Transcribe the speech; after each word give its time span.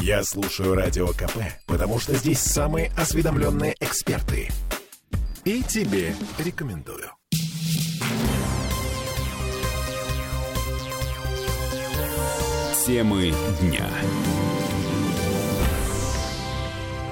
Я 0.00 0.22
слушаю 0.22 0.74
Радио 0.74 1.08
КП, 1.08 1.38
потому 1.66 1.98
что 1.98 2.14
здесь 2.14 2.40
самые 2.40 2.92
осведомленные 2.96 3.74
эксперты. 3.80 4.50
И 5.44 5.62
тебе 5.62 6.14
рекомендую. 6.38 7.10
Темы 12.86 13.34
дня. 13.60 13.86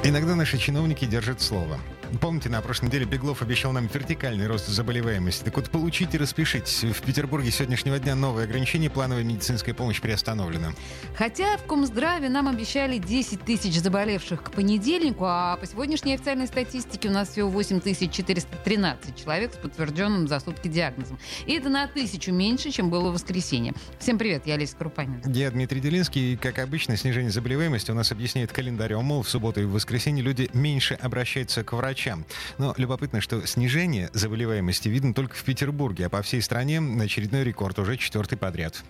Иногда 0.02 0.34
наши 0.34 0.56
чиновники 0.56 1.04
держат 1.04 1.42
слово. 1.42 1.78
Помните, 2.20 2.48
на 2.48 2.60
прошлой 2.60 2.86
неделе 2.86 3.04
Беглов 3.04 3.42
обещал 3.42 3.72
нам 3.72 3.88
вертикальный 3.92 4.46
рост 4.46 4.66
заболеваемости. 4.68 5.44
Так 5.44 5.56
вот, 5.56 5.70
получите, 5.70 6.18
распишитесь. 6.18 6.84
В 6.84 7.02
Петербурге 7.02 7.50
с 7.50 7.56
сегодняшнего 7.56 7.98
дня 7.98 8.14
новые 8.14 8.44
ограничения, 8.44 8.88
плановая 8.88 9.24
медицинская 9.24 9.74
помощь 9.74 10.00
приостановлена. 10.00 10.72
Хотя 11.16 11.56
в 11.56 11.64
Комздраве 11.64 12.28
нам 12.28 12.48
обещали 12.48 12.98
10 12.98 13.42
тысяч 13.42 13.80
заболевших 13.80 14.44
к 14.44 14.50
понедельнику, 14.52 15.24
а 15.26 15.56
по 15.56 15.66
сегодняшней 15.66 16.14
официальной 16.14 16.46
статистике 16.46 17.08
у 17.08 17.12
нас 17.12 17.30
всего 17.30 17.48
8 17.50 17.80
413 17.80 19.16
человек 19.16 19.52
с 19.52 19.56
подтвержденным 19.56 20.28
за 20.28 20.40
сутки 20.40 20.68
диагнозом. 20.68 21.18
И 21.46 21.52
это 21.52 21.68
на 21.68 21.86
тысячу 21.88 22.32
меньше, 22.32 22.70
чем 22.70 22.90
было 22.90 23.10
в 23.10 23.14
воскресенье. 23.14 23.74
Всем 23.98 24.18
привет, 24.18 24.46
я 24.46 24.54
Олеся 24.54 24.76
Крупанин. 24.76 25.20
Я 25.26 25.50
Дмитрий 25.50 25.80
Делинский. 25.80 26.34
И, 26.34 26.36
как 26.36 26.58
обычно, 26.58 26.96
снижение 26.96 27.30
заболеваемости 27.30 27.90
у 27.90 27.94
нас 27.94 28.12
объясняет 28.12 28.52
календарем. 28.52 29.04
Мол, 29.04 29.22
в 29.22 29.28
субботу 29.28 29.60
и 29.60 29.64
в 29.64 29.72
воскресенье 29.72 30.22
люди 30.22 30.48
меньше 30.52 30.94
обращаются 30.94 31.62
к 31.62 31.72
врачу 31.72 32.05
врачам. 32.06 32.24
Но 32.58 32.74
любопытно, 32.76 33.20
что 33.20 33.46
снижение 33.46 34.10
заболеваемости 34.12 34.88
видно 34.88 35.14
только 35.14 35.36
в 35.36 35.42
Петербурге, 35.42 36.06
а 36.06 36.08
по 36.08 36.22
всей 36.22 36.40
стране 36.42 36.80
очередной 37.00 37.44
рекорд, 37.44 37.78
уже 37.78 37.96
четвертый 37.96 38.38
подряд. 38.38 38.82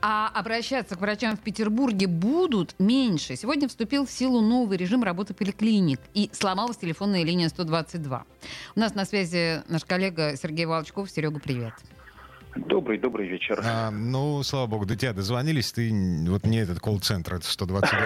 А 0.00 0.28
обращаться 0.28 0.96
к 0.96 1.00
врачам 1.00 1.36
в 1.36 1.40
Петербурге 1.40 2.06
будут 2.06 2.74
меньше. 2.78 3.36
Сегодня 3.36 3.68
вступил 3.68 4.06
в 4.06 4.10
силу 4.10 4.40
новый 4.40 4.76
режим 4.76 5.02
работы 5.02 5.34
поликлиник 5.34 6.00
и 6.14 6.30
сломалась 6.32 6.76
телефонная 6.76 7.24
линия 7.24 7.48
122. 7.48 8.24
У 8.74 8.80
нас 8.80 8.94
на 8.94 9.04
связи 9.04 9.62
наш 9.68 9.84
коллега 9.84 10.36
Сергей 10.36 10.66
Волчков. 10.66 11.10
Серега, 11.10 11.38
привет. 11.38 11.74
Добрый, 12.54 12.98
добрый 12.98 13.28
вечер. 13.28 13.60
А, 13.64 13.90
ну, 13.90 14.42
слава 14.42 14.66
богу, 14.66 14.84
до 14.86 14.94
тебя 14.96 15.12
дозвонились, 15.12 15.72
ты 15.72 15.90
вот 16.28 16.44
не 16.44 16.58
этот 16.58 16.80
колл-центр, 16.80 17.34
это 17.34 17.46
122. 17.46 17.98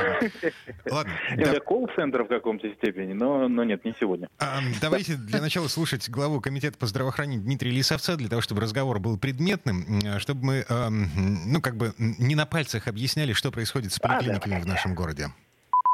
Ладно. 0.91 1.13
Это 1.31 1.61
колл-центр 1.61 2.23
в 2.23 2.29
каком-то 2.29 2.73
степени, 2.75 3.13
но, 3.13 3.49
но 3.49 3.65
нет, 3.65 3.85
не 3.85 3.95
сегодня. 3.99 4.29
А, 4.39 4.61
давайте 4.81 5.17
для 5.17 5.41
начала 5.41 5.69
слушать 5.69 6.09
главу 6.09 6.41
Комитета 6.41 6.79
по 6.79 6.87
здравоохранению 6.87 7.43
Дмитрия 7.43 7.71
Лисовца, 7.71 8.17
для 8.17 8.29
того, 8.29 8.41
чтобы 8.41 8.61
разговор 8.61 9.01
был 9.01 9.19
предметным, 9.19 10.01
чтобы 10.19 10.45
мы, 10.45 10.65
ну, 10.69 11.61
как 11.61 11.77
бы 11.77 11.93
не 11.99 12.35
на 12.35 12.47
пальцах 12.47 12.87
объясняли, 12.87 13.33
что 13.33 13.51
происходит 13.51 13.93
с 13.93 13.99
поликлиниками 13.99 14.61
в 14.61 14.67
нашем 14.67 14.95
городе 14.95 15.29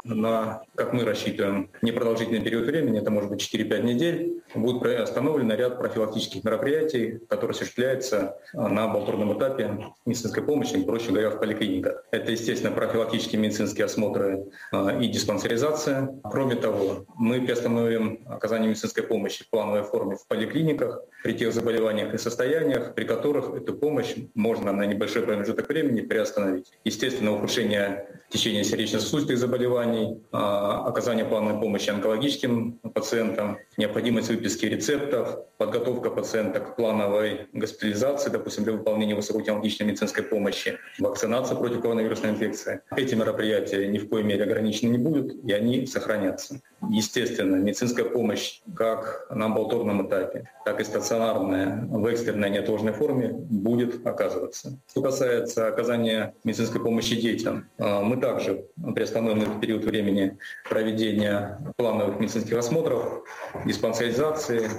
на, 0.03 0.63
как 0.75 0.93
мы 0.93 1.03
рассчитываем, 1.03 1.69
непродолжительный 1.81 2.41
период 2.41 2.65
времени, 2.65 2.99
это 2.99 3.09
может 3.11 3.29
быть 3.29 3.41
4-5 3.41 3.83
недель, 3.83 4.43
будет 4.55 4.83
остановлен 4.99 5.51
ряд 5.51 5.79
профилактических 5.79 6.43
мероприятий, 6.43 7.19
которые 7.29 7.55
осуществляются 7.55 8.37
на 8.53 8.85
амбулаторном 8.85 9.37
этапе 9.37 9.93
медицинской 10.05 10.43
помощи, 10.43 10.81
проще 10.83 11.09
говоря, 11.09 11.29
в 11.29 11.39
поликлиниках. 11.39 12.03
Это, 12.11 12.31
естественно, 12.31 12.71
профилактические 12.71 13.41
медицинские 13.41 13.85
осмотры 13.85 14.45
а, 14.71 14.97
и 14.99 15.07
диспансеризация. 15.07 16.09
Кроме 16.23 16.55
того, 16.55 17.05
мы 17.15 17.41
приостановим 17.41 18.19
оказание 18.27 18.69
медицинской 18.69 19.03
помощи 19.03 19.43
в 19.43 19.49
плановой 19.49 19.83
форме 19.83 20.15
в 20.15 20.27
поликлиниках 20.27 21.01
при 21.23 21.33
тех 21.33 21.53
заболеваниях 21.53 22.13
и 22.13 22.17
состояниях, 22.17 22.93
при 22.93 23.05
которых 23.05 23.53
эту 23.55 23.73
помощь 23.73 24.15
можно 24.35 24.73
на 24.73 24.85
небольшой 24.85 25.23
промежуток 25.23 25.69
времени 25.69 26.01
приостановить. 26.01 26.71
Естественно, 26.83 27.33
ухудшение 27.33 28.07
течения 28.29 28.63
сердечно-сосудистых 28.63 29.37
заболеваний, 29.37 29.92
заболеваний, 29.93 30.23
а, 30.31 30.85
оказание 30.87 31.25
плановой 31.25 31.59
помощи 31.59 31.89
онкологическим 31.89 32.79
пациентам, 32.93 33.57
необходимость 33.77 34.29
выписки 34.29 34.65
рецептов, 34.65 35.39
подготовка 35.57 36.09
пациента 36.09 36.59
к 36.59 36.75
плановой 36.75 37.47
госпитализации, 37.53 38.29
допустим, 38.29 38.63
для 38.63 38.73
выполнения 38.73 39.15
высокотехнологичной 39.15 39.87
медицинской 39.87 40.23
помощи, 40.23 40.77
вакцинация 40.99 41.57
против 41.57 41.81
коронавирусной 41.81 42.31
инфекции. 42.31 42.81
Эти 42.95 43.15
мероприятия 43.15 43.87
ни 43.87 43.97
в 43.97 44.09
коей 44.09 44.23
мере 44.23 44.43
ограничены 44.43 44.91
не 44.91 44.97
будут, 44.97 45.33
и 45.45 45.51
они 45.53 45.85
сохранятся. 45.85 46.59
Естественно, 46.89 47.55
медицинская 47.55 48.05
помощь 48.05 48.61
как 48.75 49.27
на 49.29 49.45
амбулаторном 49.45 50.07
этапе, 50.07 50.49
так 50.65 50.81
и 50.81 50.83
стационарная 50.83 51.87
в 51.89 52.05
экстренной 52.07 52.49
неотложной 52.49 52.93
форме 52.93 53.29
будет 53.33 54.05
оказываться. 54.05 54.79
Что 54.89 55.01
касается 55.01 55.67
оказания 55.67 56.33
медицинской 56.43 56.81
помощи 56.81 57.19
детям, 57.19 57.69
а, 57.77 58.01
мы 58.01 58.17
также 58.17 58.65
приостановим 58.95 59.43
этот 59.43 59.61
период 59.61 59.82
времени 59.83 60.37
проведения 60.69 61.59
плановых 61.77 62.19
медицинских 62.19 62.57
осмотров, 62.57 63.23
диспансеризации 63.65 64.69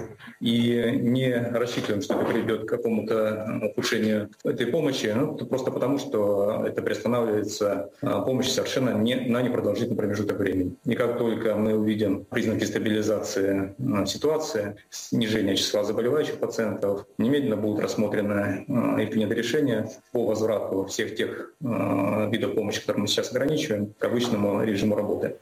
и 0.41 0.91
не 1.01 1.33
рассчитываем, 1.33 2.01
что 2.01 2.15
это 2.15 2.25
приведет 2.25 2.65
к 2.65 2.69
какому-то 2.69 3.61
ухудшению 3.63 4.29
этой 4.43 4.67
помощи, 4.67 5.11
ну, 5.15 5.35
просто 5.35 5.71
потому, 5.71 5.97
что 5.97 6.63
это 6.65 6.81
приостанавливается 6.81 7.89
а, 8.01 8.21
помощь 8.21 8.49
совершенно 8.49 8.91
не, 8.91 9.15
на 9.15 9.41
непродолжительный 9.41 9.97
промежуток 9.97 10.37
времени. 10.37 10.75
И 10.85 10.95
как 10.95 11.17
только 11.17 11.55
мы 11.55 11.77
увидим 11.77 12.25
признаки 12.25 12.65
стабилизации 12.65 13.75
а, 13.93 14.05
ситуации, 14.05 14.75
снижение 14.89 15.55
числа 15.55 15.83
заболевающих 15.83 16.35
пациентов, 16.35 17.05
немедленно 17.17 17.57
будут 17.57 17.81
рассмотрены 17.81 18.65
а, 18.67 19.01
и 19.01 19.05
приняты 19.05 19.35
решения 19.35 19.89
по 20.11 20.25
возврату 20.25 20.85
всех 20.85 21.15
тех 21.15 21.51
видов 21.61 22.55
помощи, 22.55 22.81
которые 22.81 23.01
мы 23.01 23.07
сейчас 23.07 23.31
ограничиваем, 23.31 23.93
к 23.97 24.03
обычному 24.03 24.63
режиму 24.63 24.94
работы. 24.95 25.35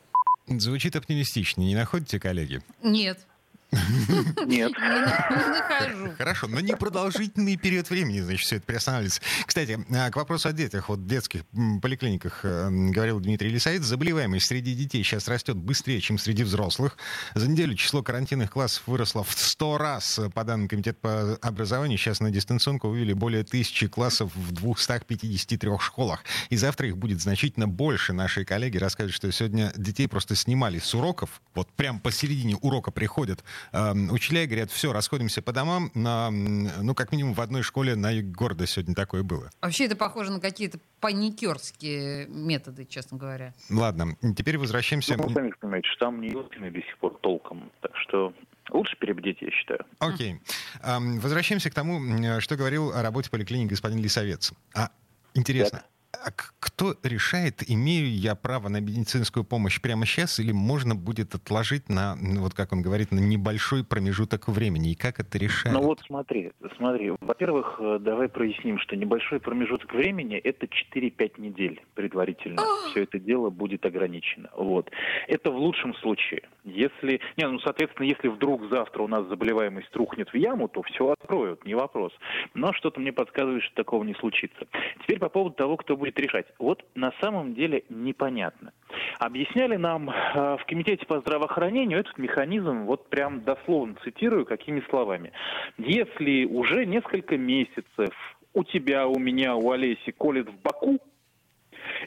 Звучит 0.48 0.96
оптимистичнее, 0.96 1.68
не 1.68 1.76
находите, 1.76 2.20
коллеги? 2.20 2.62
Нет. 2.82 3.26
Нет. 4.46 4.72
Не 4.80 5.50
нахожу. 5.50 6.14
Хорошо, 6.18 6.48
но 6.48 6.60
непродолжительный 6.60 7.58
период 7.58 7.90
времени, 7.90 8.20
значит, 8.20 8.46
все 8.46 8.56
это 8.58 8.66
приостанавливается. 8.66 9.22
Кстати, 9.46 9.80
а, 9.92 10.10
к 10.10 10.16
вопросу 10.16 10.50
о 10.50 10.54
детях. 10.54 10.90
Вот 10.90 11.00
в 11.00 11.08
детских 11.08 11.42
поликлиниках, 11.82 12.42
э, 12.44 12.70
говорил 12.70 13.20
Дмитрий 13.20 13.50
Лисаид, 13.50 13.84
заболеваемость 13.84 14.48
среди 14.48 14.74
детей 14.74 15.04
сейчас 15.04 15.28
растет 15.28 15.58
быстрее, 15.58 16.02
чем 16.02 16.18
среди 16.18 16.44
взрослых. 16.44 16.98
За 17.36 17.48
неделю 17.48 17.76
число 17.76 18.04
карантинных 18.04 18.52
классов 18.52 18.84
выросло 18.88 19.24
в 19.24 19.32
100 19.32 19.78
раз. 19.78 20.20
По 20.34 20.44
данным 20.44 20.68
Комитета 20.68 21.00
по 21.02 21.36
образованию, 21.42 21.98
сейчас 21.98 22.20
на 22.20 22.32
дистанционку 22.32 22.90
вывели 22.90 23.14
более 23.14 23.44
тысячи 23.44 23.88
классов 23.88 24.32
в 24.36 24.52
253 24.52 25.70
школах. 25.80 26.24
И 26.50 26.58
завтра 26.58 26.88
их 26.88 26.98
будет 26.98 27.22
значительно 27.22 27.68
больше. 27.68 28.14
Наши 28.14 28.46
коллеги 28.46 28.78
расскажут, 28.78 29.14
что 29.14 29.32
сегодня 29.32 29.72
детей 29.76 30.08
просто 30.08 30.36
снимали 30.36 30.80
с 30.80 30.94
уроков. 30.94 31.42
Вот 31.56 31.70
прям 31.74 32.00
посередине 32.00 32.56
урока 32.58 32.92
приходят 32.92 33.44
Учителя 33.72 34.46
говорят, 34.46 34.72
все, 34.72 34.92
расходимся 34.92 35.42
по 35.42 35.52
домам. 35.52 35.92
На, 35.94 36.30
ну, 36.32 36.96
как 36.96 37.12
минимум 37.12 37.34
в 37.34 37.42
одной 37.42 37.64
школе 37.64 37.96
на 37.96 38.12
юге 38.12 38.32
города 38.32 38.66
сегодня 38.68 38.96
такое 38.96 39.24
было. 39.24 39.50
Вообще 39.62 39.86
это 39.86 39.96
похоже 39.96 40.32
на 40.32 40.40
какие-то 40.40 40.80
паникерские 41.00 42.28
методы, 42.28 42.86
честно 42.86 43.18
говоря. 43.18 43.54
Ладно, 43.70 44.18
теперь 44.36 44.58
возвращаемся... 44.58 45.16
Ну, 45.18 45.28
вы 45.28 45.34
сами 45.34 45.54
понимаете, 45.60 45.88
что 45.90 46.06
там 46.06 46.22
не 46.22 46.30
юркины 46.30 46.72
до 46.72 46.80
сих 46.80 46.98
пор 46.98 47.18
толком. 47.22 47.72
Так 47.82 47.92
что 47.98 48.34
Лучше 48.72 48.96
перебдеть, 48.98 49.42
я 49.42 49.52
считаю. 49.52 49.86
Окей. 50.00 50.40
Okay. 50.82 51.20
Возвращаемся 51.20 51.70
к 51.70 51.74
тому, 51.74 52.00
что 52.40 52.56
говорил 52.56 52.92
о 52.94 53.02
работе 53.02 53.30
поликлиники 53.30 53.72
господин 53.72 54.00
Лисовец. 54.00 54.54
А 54.74 54.90
интересно, 55.34 55.80
так. 55.80 55.88
А 56.14 56.30
кто 56.60 56.94
решает, 57.04 57.64
имею 57.68 58.08
я 58.08 58.36
право 58.36 58.70
на 58.70 58.80
медицинскую 58.80 59.44
помощь 59.44 59.82
прямо 59.82 60.06
сейчас, 60.06 60.40
или 60.40 60.52
можно 60.52 60.96
будет 60.96 61.34
отложить 61.34 61.90
на, 61.90 62.16
ну, 62.16 62.42
вот 62.42 62.54
как 62.54 62.72
он 62.72 62.82
говорит, 62.82 63.12
на 63.12 63.20
небольшой 63.20 63.84
промежуток 63.84 64.48
времени? 64.48 64.92
И 64.92 64.96
как 64.96 65.20
это 65.20 65.38
решает? 65.38 65.76
Ну 65.76 65.82
вот 65.82 66.00
смотри, 66.06 66.52
смотри. 66.78 67.12
Во-первых, 67.20 67.78
э, 67.80 67.98
давай 68.00 68.30
проясним, 68.30 68.78
что 68.80 68.96
небольшой 68.96 69.40
промежуток 69.40 69.92
времени– 69.94 70.38
это 70.44 70.68
4-5 70.68 71.42
недель 71.42 71.82
предварительно. 71.96 72.62
Все 72.92 73.04
это 73.04 73.20
дело 73.20 73.50
будет 73.50 73.86
ограничено. 73.86 74.50
Вот. 74.56 74.92
Это 75.28 75.52
в 75.52 75.58
лучшем 75.58 75.96
случае. 75.96 76.44
Если, 76.64 77.22
не, 77.38 77.48
ну, 77.48 77.60
соответственно, 77.60 78.06
если 78.06 78.28
вдруг 78.28 78.70
завтра 78.70 79.02
у 79.02 79.08
нас 79.08 79.28
заболеваемость 79.28 79.94
рухнет 79.96 80.30
в 80.30 80.36
яму, 80.36 80.68
то 80.68 80.84
все 80.84 81.10
откроют, 81.10 81.66
не 81.66 81.74
вопрос. 81.76 82.14
Но 82.54 82.72
что-то 82.74 83.00
мне 83.00 83.12
подсказывает, 83.12 83.64
что 83.64 83.76
такого 83.76 84.04
не 84.04 84.14
случится. 84.16 84.68
Теперь 85.02 85.20
по 85.20 85.30
поводу 85.30 85.56
того, 85.56 85.78
кто 85.78 85.98
будет 85.98 86.03
решать. 86.12 86.48
Вот 86.60 86.86
на 86.96 87.12
самом 87.22 87.54
деле 87.54 87.84
непонятно. 87.90 88.74
Объясняли 89.20 89.76
нам 89.76 90.10
э, 90.10 90.58
в 90.58 90.66
Комитете 90.68 91.06
по 91.06 91.20
здравоохранению 91.20 92.00
этот 92.00 92.18
механизм, 92.18 92.84
вот 92.86 93.10
прям 93.10 93.42
дословно 93.42 93.96
цитирую, 94.04 94.46
какими 94.46 94.82
словами. 94.90 95.32
Если 95.78 96.46
уже 96.46 96.86
несколько 96.86 97.38
месяцев 97.38 98.14
у 98.54 98.64
тебя, 98.64 99.08
у 99.08 99.18
меня, 99.18 99.56
у 99.56 99.72
Олеси 99.72 100.12
колет 100.12 100.50
в 100.50 100.62
боку, 100.62 101.00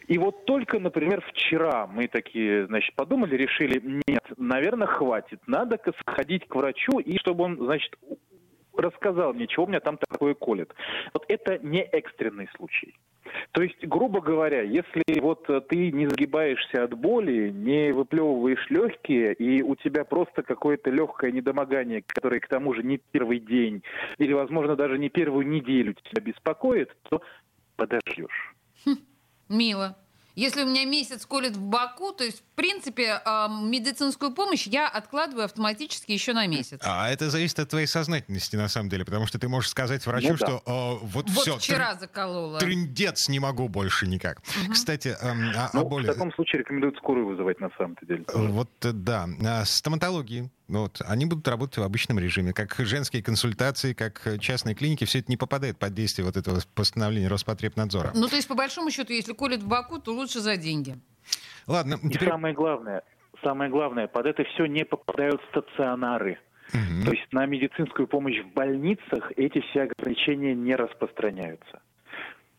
и 0.08 0.18
вот 0.18 0.44
только, 0.44 0.78
например, 0.78 1.22
вчера 1.28 1.86
мы 1.86 2.08
такие, 2.08 2.66
значит, 2.66 2.94
подумали, 2.94 3.36
решили, 3.36 3.80
нет, 4.06 4.24
наверное, 4.36 4.86
хватит, 4.86 5.40
надо 5.46 5.80
сходить 6.00 6.46
к 6.46 6.54
врачу, 6.54 6.98
и 6.98 7.18
чтобы 7.18 7.44
он, 7.44 7.56
значит, 7.56 7.96
рассказал 8.76 9.32
мне, 9.32 9.46
чего 9.46 9.64
у 9.64 9.68
меня 9.68 9.80
там 9.80 9.98
такое 9.98 10.34
колет. 10.34 10.74
Вот 11.12 11.24
это 11.28 11.58
не 11.58 11.82
экстренный 11.82 12.48
случай. 12.56 12.94
То 13.52 13.62
есть, 13.62 13.84
грубо 13.86 14.20
говоря, 14.20 14.62
если 14.62 15.20
вот 15.20 15.46
ты 15.68 15.92
не 15.92 16.06
сгибаешься 16.08 16.84
от 16.84 16.94
боли, 16.94 17.50
не 17.50 17.92
выплевываешь 17.92 18.66
легкие, 18.70 19.34
и 19.34 19.62
у 19.62 19.76
тебя 19.76 20.04
просто 20.04 20.42
какое-то 20.42 20.90
легкое 20.90 21.32
недомогание, 21.32 22.02
которое 22.06 22.40
к 22.40 22.48
тому 22.48 22.74
же 22.74 22.82
не 22.82 22.98
первый 22.98 23.40
день, 23.40 23.82
или, 24.18 24.32
возможно, 24.32 24.76
даже 24.76 24.98
не 24.98 25.08
первую 25.08 25.46
неделю 25.46 25.94
тебя 25.94 26.22
беспокоит, 26.22 26.94
то 27.08 27.22
подождешь. 27.76 28.54
Хм, 28.84 28.96
мило. 29.48 29.96
Если 30.36 30.62
у 30.62 30.66
меня 30.66 30.84
месяц 30.84 31.24
колет 31.24 31.56
в 31.56 31.62
боку, 31.62 32.12
то 32.12 32.22
есть, 32.22 32.40
в 32.40 32.56
принципе, 32.56 33.22
э, 33.24 33.46
медицинскую 33.48 34.32
помощь 34.32 34.66
я 34.66 34.86
откладываю 34.86 35.46
автоматически 35.46 36.12
еще 36.12 36.34
на 36.34 36.46
месяц. 36.46 36.80
А 36.84 37.10
это 37.10 37.30
зависит 37.30 37.58
от 37.58 37.70
твоей 37.70 37.86
сознательности, 37.86 38.54
на 38.54 38.68
самом 38.68 38.90
деле, 38.90 39.06
потому 39.06 39.26
что 39.26 39.38
ты 39.38 39.48
можешь 39.48 39.70
сказать 39.70 40.04
врачу, 40.06 40.32
ну, 40.32 40.36
да. 40.38 40.46
что 40.46 40.62
э, 40.66 41.04
вот, 41.06 41.30
вот 41.30 41.42
все. 41.42 41.56
вчера 41.56 41.94
тр... 41.94 42.00
заколола. 42.00 42.58
Трындец, 42.58 43.30
не 43.30 43.40
могу 43.40 43.68
больше 43.68 44.06
никак. 44.06 44.40
Угу. 44.40 44.72
Кстати, 44.74 45.08
э, 45.08 45.16
а, 45.22 45.70
ну, 45.72 45.86
боли... 45.86 46.04
в 46.04 46.12
таком 46.12 46.30
случае 46.34 46.60
рекомендуют 46.60 46.98
скорую 46.98 47.28
вызывать 47.28 47.58
на 47.60 47.70
самом 47.78 47.96
деле. 48.02 48.24
Вот, 48.34 48.68
да. 48.82 49.26
А, 49.42 49.64
стоматологии 49.64 50.50
вот, 50.68 51.00
они 51.06 51.26
будут 51.26 51.46
работать 51.48 51.78
в 51.78 51.82
обычном 51.82 52.18
режиме, 52.18 52.52
как 52.52 52.74
женские 52.78 53.22
консультации, 53.22 53.92
как 53.92 54.40
частные 54.40 54.74
клиники, 54.74 55.04
все 55.04 55.20
это 55.20 55.30
не 55.30 55.36
попадает 55.36 55.78
под 55.78 55.94
действие 55.94 56.24
вот 56.24 56.36
этого 56.36 56.60
постановления 56.74 57.28
Роспотребнадзора. 57.28 58.10
Ну, 58.14 58.28
то 58.28 58.36
есть, 58.36 58.48
по 58.48 58.54
большому 58.54 58.90
счету, 58.90 59.12
если 59.12 59.32
колет 59.32 59.62
в 59.62 59.68
боку, 59.68 60.00
то 60.00 60.12
лучше 60.12 60.40
за 60.40 60.56
деньги. 60.56 60.98
Ладно. 61.66 61.98
И 62.02 62.08
теперь... 62.10 62.28
самое 62.28 62.54
главное, 62.54 63.02
самое 63.42 63.70
главное, 63.70 64.08
под 64.08 64.26
это 64.26 64.44
все 64.44 64.66
не 64.66 64.84
попадают 64.84 65.40
стационары. 65.50 66.38
Угу. 66.72 67.04
То 67.04 67.12
есть 67.12 67.32
на 67.32 67.46
медицинскую 67.46 68.08
помощь 68.08 68.40
в 68.40 68.52
больницах 68.52 69.32
эти 69.36 69.60
все 69.70 69.82
ограничения 69.82 70.54
не 70.54 70.74
распространяются. 70.74 71.80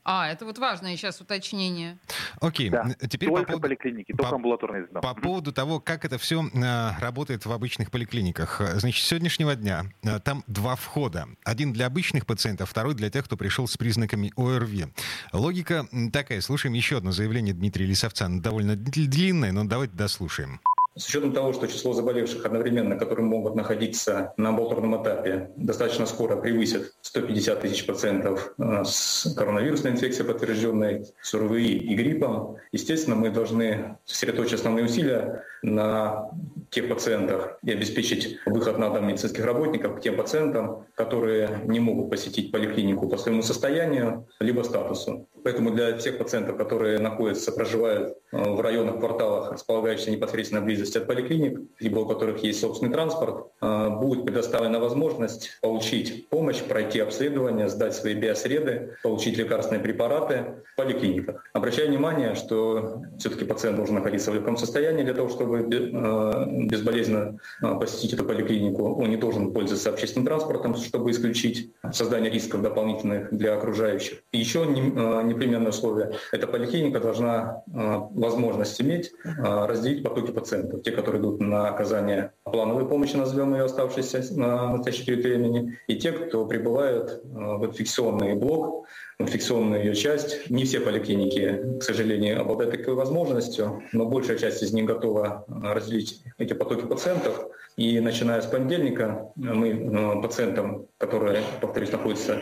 А, 0.10 0.30
это 0.30 0.46
вот 0.46 0.58
важное 0.58 0.96
сейчас 0.96 1.20
уточнение. 1.20 1.98
Окей, 2.40 2.70
да. 2.70 2.90
теперь 3.10 3.28
только 3.28 3.42
по 3.42 3.48
поводу... 3.48 3.62
поликлиники, 3.64 4.14
только 4.14 4.30
по... 4.30 4.36
амбулаторные 4.38 4.86
звено. 4.86 5.02
По 5.02 5.14
поводу 5.14 5.52
того, 5.52 5.82
как 5.82 6.06
это 6.06 6.18
все 6.18 6.48
э, 6.48 7.00
работает 7.02 7.46
в 7.46 7.52
обычных 7.52 7.92
поликлиниках. 7.92 8.62
Значит, 8.76 9.04
с 9.04 9.08
сегодняшнего 9.10 9.54
дня 9.56 9.84
э, 10.04 10.22
там 10.22 10.46
два 10.48 10.78
входа. 10.78 11.28
Один 11.44 11.74
для 11.74 11.88
обычных 11.88 12.26
пациентов, 12.26 12.70
второй 12.70 12.96
для 12.96 13.10
тех, 13.10 13.26
кто 13.26 13.36
пришел 13.36 13.68
с 13.68 13.76
признаками 13.76 14.32
ОРВИ. 14.38 14.88
Логика 15.34 15.86
такая. 16.14 16.40
Слушаем 16.40 16.74
еще 16.74 16.98
одно 16.98 17.12
заявление 17.12 17.54
Дмитрия 17.54 17.86
Лисовца. 17.86 18.30
Довольно 18.30 18.78
длинное, 18.78 19.52
но 19.52 19.66
давайте 19.66 19.94
дослушаем. 19.94 20.62
С 20.98 21.08
учетом 21.08 21.32
того, 21.32 21.54
что 21.54 21.68
число 21.68 21.94
заболевших 21.94 22.44
одновременно, 22.46 22.98
которые 22.98 23.26
могут 23.26 23.56
находиться 23.56 24.34
на 24.36 24.50
амбулаторном 24.50 25.02
этапе, 25.02 25.52
достаточно 25.56 26.08
скоро 26.08 26.36
превысит 26.36 26.94
150 27.02 27.62
тысяч 27.62 27.86
пациентов 27.86 28.54
э, 28.58 28.84
с 28.84 29.32
коронавирусной 29.38 29.92
инфекцией, 29.92 30.28
подтвержденной 30.28 31.06
с 31.22 31.34
ОРВИ 31.36 31.78
и 31.78 31.94
гриппом, 31.94 32.58
естественно, 32.72 33.16
мы 33.16 33.30
должны 33.30 33.98
сосредоточить 34.06 34.56
основные 34.56 34.86
усилия 34.86 35.44
на 35.64 36.30
тех 36.70 36.90
пациентах 36.90 37.60
и 37.64 37.72
обеспечить 37.72 38.40
выход 38.46 38.78
на 38.78 38.90
дом 38.90 39.08
медицинских 39.08 39.46
работников 39.46 39.98
к 39.98 40.02
тем 40.02 40.18
пациентам, 40.18 40.86
которые 40.96 41.62
не 41.66 41.80
могут 41.80 42.10
посетить 42.10 42.52
поликлинику 42.52 43.08
по 43.08 43.18
своему 43.18 43.42
состоянию 43.42 44.28
либо 44.40 44.64
статусу. 44.64 45.28
Поэтому 45.44 45.72
для 45.72 45.94
тех 45.94 46.18
пациентов, 46.18 46.58
которые 46.58 47.00
находятся, 47.00 47.54
проживают 47.54 48.18
э, 48.34 48.38
в 48.38 48.60
районах, 48.60 49.00
кварталах, 49.00 49.54
располагающихся 49.54 50.12
непосредственно 50.12 50.62
близости 50.62 50.98
от 50.98 51.08
поликлиник, 51.08 51.62
либо 51.80 52.00
у 52.00 52.06
которых 52.06 52.44
есть 52.44 52.60
собственный 52.60 52.92
транспорт, 52.92 53.48
э, 53.62 53.90
будет 53.92 54.26
предоставлена 54.26 54.80
возможность 54.80 55.58
получить 55.62 56.28
помощь, 56.28 56.62
пройти 56.62 57.00
обследование, 57.00 57.70
сдать 57.70 57.96
свои 57.96 58.14
биосреды, 58.14 58.98
получить 59.04 59.38
лекарственные 59.38 59.82
препараты 59.82 60.56
в 60.74 60.76
поликлиниках. 60.76 61.46
Обращаю 61.54 61.88
внимание, 61.88 62.36
что 62.36 63.04
все-таки 63.18 63.46
пациент 63.46 63.78
должен 63.78 63.96
находиться 63.96 64.32
в 64.32 64.36
легком 64.36 64.58
состоянии 64.58 65.04
для 65.04 65.14
того, 65.14 65.30
чтобы 65.30 65.47
э, 65.56 66.46
безболезненно 66.66 67.40
посетить 67.80 68.14
эту 68.14 68.26
поликлинику. 68.26 68.96
Он 69.02 69.10
не 69.10 69.18
должен 69.18 69.54
пользоваться 69.54 69.90
общественным 69.90 70.26
транспортом, 70.26 70.76
чтобы 70.76 71.12
исключить 71.12 71.72
создание 71.92 72.32
рисков 72.32 72.62
дополнительных 72.62 73.34
для 73.34 73.56
окружающих. 73.56 74.24
И 74.32 74.40
еще 74.40 74.66
не 74.66 74.82
непременное 74.82 75.70
условие. 75.70 76.14
Эта 76.32 76.48
поликлиника 76.48 77.00
должна 77.00 77.64
э, 77.68 77.72
возможность 78.12 78.82
иметь 78.82 79.12
э, 79.24 79.32
разделить 79.66 80.04
потоки 80.04 80.32
пациентов. 80.32 80.84
Те, 80.84 80.92
которые 80.92 81.22
идут 81.22 81.40
на 81.40 81.70
оказание 81.70 82.32
плановой 82.44 82.88
помощи, 82.88 83.16
назовем 83.16 83.54
ее 83.54 83.64
оставшейся 83.64 84.24
на 84.36 84.78
настоящий 84.78 85.06
период 85.06 85.24
времени, 85.24 85.78
и 85.88 85.96
те, 85.96 86.12
кто 86.12 86.46
прибывает 86.46 87.10
э, 87.10 87.18
в 87.24 87.66
инфекционный 87.66 88.36
блок, 88.36 88.88
инфекционную 89.20 89.84
ее 89.84 89.96
часть. 89.96 90.50
Не 90.50 90.66
все 90.66 90.80
поликлиники, 90.80 91.80
к 91.80 91.84
сожалению, 91.84 92.42
обладают 92.42 92.76
такой 92.76 92.94
возможностью, 92.94 93.84
но 93.92 94.06
большая 94.06 94.38
часть 94.38 94.62
из 94.62 94.74
них 94.74 94.86
готова 94.86 95.46
разделить 95.48 96.22
эти 96.38 96.54
потоки 96.54 96.86
пациентов. 96.86 97.48
И 97.78 98.00
начиная 98.00 98.42
с 98.42 98.48
понедельника 98.48 99.32
мы 99.36 100.20
пациентам, 100.22 100.88
которые, 100.98 101.44
повторюсь, 101.62 101.92
находятся 101.92 102.42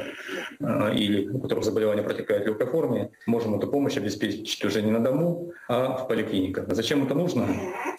или 0.93 1.27
у 1.27 1.39
которых 1.39 1.65
заболевание 1.65 2.03
протекает 2.03 2.43
в 2.43 2.47
легкой 2.47 2.67
форме, 2.67 3.11
можем 3.25 3.55
эту 3.57 3.67
помощь 3.67 3.97
обеспечить 3.97 4.63
уже 4.63 4.81
не 4.81 4.91
на 4.91 5.03
дому, 5.03 5.51
а 5.67 5.97
в 5.97 6.07
поликлиниках. 6.07 6.73
Зачем 6.73 7.05
это 7.05 7.15
нужно? 7.15 7.47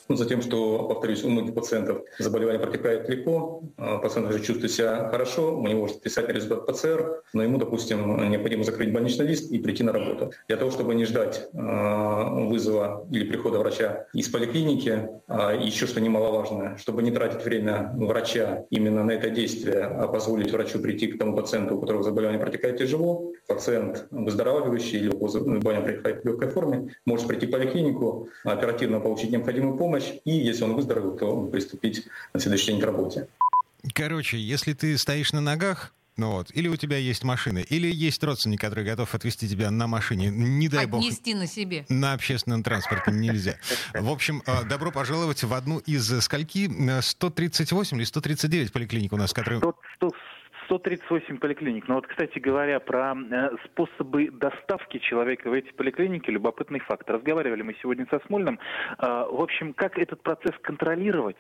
Ну, 0.09 0.17
затем, 0.17 0.41
что, 0.41 0.85
повторюсь, 0.85 1.25
у 1.25 1.29
многих 1.29 1.55
пациентов 1.55 2.03
заболевание 2.19 2.61
протекает 2.61 3.09
легко, 3.09 3.63
а 3.77 3.99
пациент 3.99 4.31
уже 4.31 4.41
чувствует 4.41 4.73
себя 4.73 5.09
хорошо, 5.11 5.57
у 5.57 5.67
него 5.67 5.81
может 5.81 6.01
писать 6.01 6.29
результат 6.29 6.67
ПЦР, 6.67 7.23
но 7.33 7.43
ему, 7.43 7.59
допустим, 7.59 8.31
необходимо 8.31 8.63
закрыть 8.65 8.93
больничный 8.93 9.27
лист 9.27 9.51
и 9.51 9.59
прийти 9.59 9.83
на 9.83 9.93
работу. 9.93 10.33
Для 10.49 10.57
того, 10.57 10.71
чтобы 10.71 10.95
не 10.95 11.05
ждать 11.05 11.49
э, 11.53 12.47
вызова 12.47 13.07
или 13.11 13.25
прихода 13.25 13.59
врача 13.59 14.07
из 14.15 14.29
поликлиники, 14.29 15.09
э, 15.27 15.59
еще 15.61 15.87
что 15.87 16.01
немаловажно, 16.01 16.77
чтобы 16.79 17.03
не 17.03 17.11
тратить 17.11 17.45
время 17.45 17.93
врача 17.95 18.65
именно 18.71 19.03
на 19.03 19.13
это 19.13 19.31
действие, 19.31 19.85
а 19.85 20.07
позволить 20.07 20.53
врачу 20.53 20.79
прийти 20.79 21.09
к 21.09 21.19
тому 21.19 21.37
пациенту, 21.37 21.77
у 21.77 21.81
которого 21.81 22.05
заболевание 22.05 22.41
протекает 22.41 22.79
тяжело, 22.79 23.33
пациент 23.49 24.07
выздоравливающий 24.11 24.99
или 24.99 25.29
заболевание 25.29 25.83
протекает 25.83 26.23
в 26.23 26.27
легкой 26.27 26.49
форме, 26.51 26.95
может 27.05 27.27
прийти 27.27 27.47
в 27.47 27.51
поликлинику, 27.51 28.29
оперативно 28.45 29.01
получить 29.01 29.31
необходимую 29.31 29.77
помощь, 29.77 29.96
помощь, 29.97 30.21
и 30.25 30.33
если 30.33 30.65
он 30.65 30.75
выздоровеет, 30.75 31.19
то 31.19 31.47
приступить 31.47 32.07
на 32.33 32.41
следующий 32.41 32.69
день 32.69 32.81
к 32.81 32.85
работе. 32.85 33.29
Короче, 33.93 34.39
если 34.39 34.73
ты 34.73 34.97
стоишь 34.99 35.33
на 35.33 35.41
ногах, 35.41 35.93
ну 36.17 36.33
вот, 36.33 36.51
или 36.55 36.67
у 36.67 36.77
тебя 36.77 36.97
есть 36.97 37.25
машина, 37.25 37.59
или 37.59 37.93
есть 37.93 38.25
родственник, 38.25 38.61
который 38.61 38.85
готов 38.85 39.15
отвезти 39.15 39.49
тебя 39.49 39.71
на 39.71 39.87
машине, 39.87 40.29
не 40.31 40.69
дай 40.69 40.87
бог. 40.87 41.01
Отнести 41.01 41.35
на 41.35 41.47
себе. 41.47 41.85
На 41.89 42.15
общественном 42.15 42.63
транспорте 42.63 43.11
нельзя. 43.11 43.57
В 43.95 44.11
общем, 44.11 44.43
э, 44.47 44.65
добро 44.65 44.91
пожаловать 44.91 45.45
в 45.45 45.53
одну 45.53 45.79
из 45.79 46.11
скольки? 46.23 46.71
138 47.01 47.97
или 47.99 48.05
139 48.05 48.73
поликлиник 48.73 49.13
у 49.13 49.17
нас, 49.17 49.33
которые... 49.33 49.61
138 50.67 51.39
поликлиник. 51.39 51.89
Но 51.89 51.97
вот, 51.97 52.07
кстати 52.07 52.39
говоря, 52.39 52.81
про 52.81 53.15
э, 53.15 53.51
способы 53.65 54.31
доставки 54.31 54.99
человека 54.99 55.49
в 55.49 55.53
эти 55.53 55.73
поликлиники, 55.73 56.31
любопытный 56.31 56.81
факт. 56.81 57.09
Разговаривали 57.09 57.63
мы 57.63 57.75
сегодня 57.81 58.07
со 58.11 58.21
Смольным. 58.27 58.59
Э, 58.99 59.27
в 59.31 59.41
общем, 59.41 59.73
как 59.73 59.99
этот 59.99 60.23
процесс 60.23 60.55
контролировать, 60.63 61.37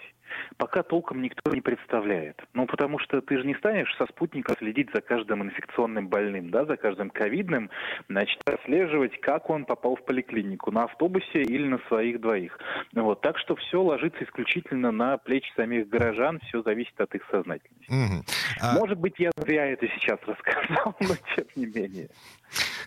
пока 0.57 0.83
толком 0.83 1.23
никто 1.23 1.53
не 1.53 1.61
представляет. 1.61 2.43
Ну, 2.55 2.67
потому 2.67 2.99
что 2.99 3.21
ты 3.21 3.39
же 3.39 3.47
не 3.47 3.55
станешь 3.55 3.95
со 3.97 4.07
спутника 4.07 4.55
следить 4.59 4.91
за 4.93 5.01
каждым 5.01 5.43
инфекционным 5.43 6.09
больным, 6.09 6.51
да, 6.51 6.65
за 6.65 6.77
каждым 6.77 7.11
ковидным, 7.11 7.71
значит, 8.09 8.41
отслеживать, 8.49 9.21
как 9.21 9.51
он 9.51 9.65
попал 9.65 9.97
в 9.97 10.05
поликлинику, 10.05 10.71
на 10.71 10.85
автобусе 10.85 11.43
или 11.43 11.67
на 11.67 11.79
своих 11.89 12.21
двоих. 12.21 12.59
Вот, 12.95 13.21
так 13.21 13.39
что 13.39 13.57
все 13.57 13.83
ложится 13.83 14.25
исключительно 14.25 14.93
на 14.93 15.19
плечи 15.19 15.51
самих 15.57 15.89
горожан, 15.89 16.41
все 16.49 16.63
зависит 16.63 16.99
от 17.01 17.15
их 17.15 17.23
сознательности. 17.31 17.91
Угу. 17.91 18.25
А... 18.61 18.79
Может 18.79 18.99
быть, 18.99 19.16
я 19.19 19.31
зря 19.37 19.67
это 19.67 19.87
сейчас 19.89 20.19
рассказал, 20.23 20.95
но 21.01 21.17
тем 21.35 21.47
не 21.55 21.67
менее. 21.67 22.09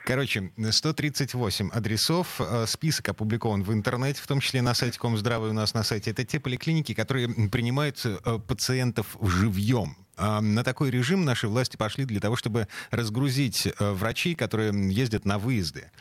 Короче, 0.06 0.52
138 0.70 1.70
адресов. 1.72 2.40
Э, 2.40 2.66
список 2.68 3.10
опубликован 3.10 3.64
в 3.64 3.74
интернете, 3.74 4.22
в 4.22 4.28
том 4.28 4.40
числе 4.40 4.62
на 4.62 4.74
сайте 4.74 5.00
Комздравы 5.00 5.50
у 5.50 5.54
нас 5.54 5.74
на 5.74 5.84
сайте. 5.84 6.12
Это 6.12 6.26
те 6.26 6.40
поликлиники, 6.40 6.94
которые 6.94 7.28
принимают 7.50 8.04
э, 8.06 8.40
пациентов 8.48 9.18
живьем. 9.22 9.96
А 10.18 10.42
на 10.42 10.64
такой 10.64 10.92
режим 10.92 11.24
наши 11.24 11.48
власти 11.48 11.78
пошли 11.78 12.06
для 12.06 12.20
того, 12.20 12.36
чтобы 12.36 12.68
разгрузить 12.92 13.68
э, 13.68 13.92
врачей, 13.92 14.36
которые 14.36 14.72
ездят 14.92 15.26
на 15.26 15.38
выезды. 15.38 15.92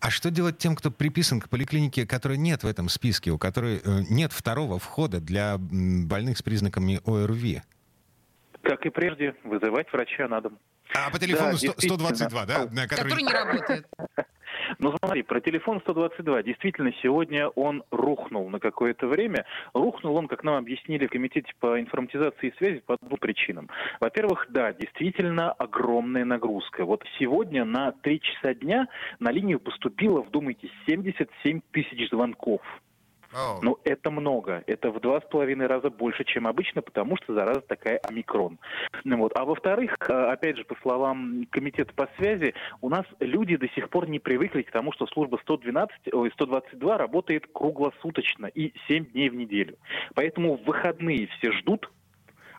А 0.00 0.10
что 0.10 0.30
делать 0.30 0.58
тем, 0.58 0.74
кто 0.74 0.90
приписан 0.90 1.40
к 1.40 1.48
поликлинике, 1.48 2.06
которой 2.06 2.38
нет 2.38 2.62
в 2.64 2.66
этом 2.66 2.88
списке, 2.88 3.30
у 3.30 3.38
которой 3.38 3.80
нет 4.08 4.32
второго 4.32 4.78
входа 4.78 5.20
для 5.20 5.56
больных 5.58 6.38
с 6.38 6.42
признаками 6.42 7.00
ОРВИ? 7.04 7.62
Как 8.62 8.84
и 8.86 8.90
прежде, 8.90 9.34
вызывать 9.44 9.92
врача 9.92 10.28
на 10.28 10.40
дом. 10.40 10.58
А 10.94 11.10
по 11.10 11.18
телефону 11.18 11.52
да, 11.52 11.72
122, 11.78 12.46
да? 12.46 12.58
Который... 12.64 12.86
который 12.86 13.22
не 13.22 13.32
работает. 13.32 13.86
Но 14.78 14.96
смотри, 14.98 15.22
про 15.22 15.40
телефон 15.40 15.80
122. 15.80 16.42
Действительно, 16.42 16.92
сегодня 17.02 17.48
он 17.48 17.82
рухнул 17.90 18.48
на 18.50 18.60
какое-то 18.60 19.06
время. 19.06 19.44
Рухнул 19.74 20.16
он, 20.16 20.28
как 20.28 20.44
нам 20.44 20.56
объяснили 20.56 21.06
в 21.06 21.10
Комитете 21.10 21.52
по 21.58 21.80
информатизации 21.80 22.48
и 22.48 22.56
связи, 22.56 22.82
по 22.84 22.96
двум 23.00 23.18
причинам. 23.18 23.68
Во-первых, 24.00 24.46
да, 24.50 24.72
действительно 24.72 25.52
огромная 25.52 26.24
нагрузка. 26.24 26.84
Вот 26.84 27.04
сегодня 27.18 27.64
на 27.64 27.92
3 27.92 28.20
часа 28.20 28.54
дня 28.54 28.88
на 29.18 29.30
линию 29.30 29.60
поступило, 29.60 30.22
вдумайтесь, 30.22 30.70
77 30.86 31.60
тысяч 31.72 32.08
звонков. 32.10 32.60
Ну, 33.62 33.78
это 33.84 34.10
много. 34.10 34.64
Это 34.66 34.90
в 34.90 35.00
два 35.00 35.20
с 35.20 35.24
половиной 35.24 35.66
раза 35.66 35.90
больше, 35.90 36.24
чем 36.24 36.46
обычно, 36.46 36.82
потому 36.82 37.16
что 37.16 37.34
зараза 37.34 37.60
такая 37.60 37.98
омикрон. 37.98 38.58
Ну, 39.04 39.18
вот. 39.18 39.32
А 39.36 39.44
во-вторых, 39.44 39.96
э, 40.08 40.12
опять 40.12 40.56
же, 40.56 40.64
по 40.64 40.76
словам 40.82 41.46
комитета 41.50 41.92
по 41.94 42.08
связи, 42.16 42.54
у 42.80 42.88
нас 42.88 43.04
люди 43.20 43.56
до 43.56 43.68
сих 43.68 43.88
пор 43.88 44.08
не 44.08 44.18
привыкли 44.18 44.62
к 44.62 44.70
тому, 44.70 44.92
что 44.92 45.06
служба 45.06 45.38
112, 45.42 46.12
ой, 46.12 46.30
122 46.32 46.98
работает 46.98 47.46
круглосуточно 47.52 48.46
и 48.46 48.72
7 48.88 49.06
дней 49.06 49.30
в 49.30 49.34
неделю. 49.34 49.76
Поэтому 50.14 50.56
в 50.56 50.64
выходные 50.64 51.28
все 51.38 51.52
ждут, 51.52 51.90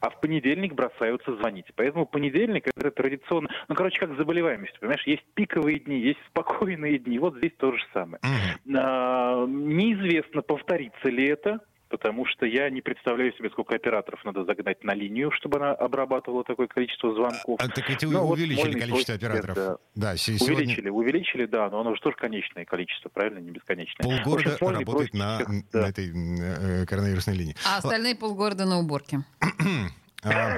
а 0.01 0.10
в 0.10 0.20
понедельник 0.20 0.74
бросаются 0.74 1.36
звонить. 1.36 1.67
Поэтому 1.75 2.05
понедельник 2.05 2.67
это 2.67 2.91
традиционно, 2.91 3.50
ну, 3.67 3.75
короче, 3.75 4.00
как 4.00 4.17
заболеваемость, 4.17 4.79
понимаешь, 4.79 5.05
есть 5.05 5.24
пиковые 5.36 5.79
дни, 5.79 6.00
есть 6.00 6.20
спокойные 6.27 6.98
дни, 6.98 7.20
вот 7.20 7.38
здесь 7.38 7.53
то 7.58 7.72
же 7.72 7.84
самое. 7.93 8.20
Mm-hmm. 8.24 8.77
А, 8.77 9.46
неизвестно, 9.48 10.41
повторится 10.41 11.08
ли 11.08 11.27
это, 11.27 11.60
потому 11.92 12.26
что 12.26 12.46
я 12.46 12.70
не 12.70 12.82
представляю 12.82 13.34
себе, 13.34 13.50
сколько 13.50 13.76
операторов 13.76 14.24
надо 14.24 14.46
загнать 14.46 14.84
на 14.84 14.94
линию, 14.94 15.30
чтобы 15.32 15.58
она 15.58 15.74
обрабатывала 15.74 16.44
такое 16.44 16.68
количество 16.68 17.14
звонков. 17.14 17.60
А, 17.62 17.68
так 17.68 17.88
ведь 17.90 18.04
вы 18.04 18.14
ну, 18.14 18.28
увеличили 18.28 18.74
вот 18.74 18.82
количество 18.82 19.16
операторов. 19.16 19.56
Да, 19.56 19.78
да 19.96 20.18
сегодня... 20.18 20.56
увеличили, 20.56 20.90
увеличили, 20.90 21.46
да, 21.46 21.70
но 21.70 21.82
оно 21.82 21.94
же 21.94 22.02
тоже 22.02 22.16
конечное 22.16 22.66
количество, 22.66 23.10
правильно, 23.10 23.40
не 23.40 23.52
бесконечное. 23.52 24.24
Полгорода 24.24 24.54
общем, 24.54 24.68
работает 24.70 25.14
на, 25.14 25.40
да. 25.72 25.82
на 25.82 25.86
этой 25.90 26.10
э, 26.10 26.86
коронавирусной 26.86 27.36
линии. 27.36 27.56
А 27.68 27.78
остальные 27.78 28.16
полгорода 28.16 28.66
на 28.66 28.80
уборке. 28.80 29.20
А, 30.24 30.56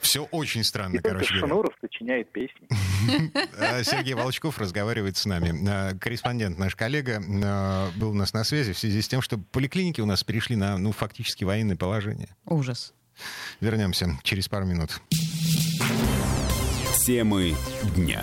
все 0.00 0.24
очень 0.32 0.64
странно, 0.64 1.00
короче 1.00 1.34
говоря. 1.34 1.46
Шнуров 1.46 1.74
сочиняет 1.80 2.32
песни. 2.32 2.68
А, 3.58 3.82
Сергей 3.82 4.14
Волчков 4.14 4.58
разговаривает 4.58 5.16
с 5.16 5.26
нами. 5.26 5.54
А, 5.68 5.94
корреспондент, 5.98 6.58
наш 6.58 6.76
коллега, 6.76 7.20
был 7.96 8.10
у 8.10 8.14
нас 8.14 8.32
на 8.32 8.44
связи 8.44 8.72
в 8.72 8.78
связи 8.78 9.02
с 9.02 9.08
тем, 9.08 9.22
что 9.22 9.38
поликлиники 9.38 10.00
у 10.00 10.06
нас 10.06 10.24
перешли 10.24 10.56
на, 10.56 10.78
ну, 10.78 10.92
фактически 10.92 11.44
военное 11.44 11.76
положение. 11.76 12.28
Ужас. 12.44 12.92
Вернемся 13.60 14.18
через 14.22 14.48
пару 14.48 14.66
минут. 14.66 15.00
Темы 17.04 17.56
дня. 17.96 18.22